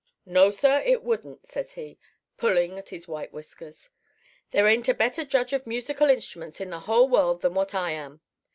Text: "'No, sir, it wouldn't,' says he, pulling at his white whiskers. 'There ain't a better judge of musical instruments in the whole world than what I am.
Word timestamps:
"'No, 0.25 0.49
sir, 0.49 0.79
it 0.83 1.03
wouldn't,' 1.03 1.45
says 1.45 1.73
he, 1.73 1.99
pulling 2.35 2.79
at 2.79 2.89
his 2.89 3.07
white 3.07 3.31
whiskers. 3.31 3.91
'There 4.49 4.67
ain't 4.67 4.89
a 4.89 4.95
better 4.95 5.23
judge 5.23 5.53
of 5.53 5.67
musical 5.67 6.09
instruments 6.09 6.59
in 6.59 6.71
the 6.71 6.79
whole 6.89 7.07
world 7.07 7.41
than 7.43 7.53
what 7.53 7.75
I 7.75 7.91
am. 7.91 8.19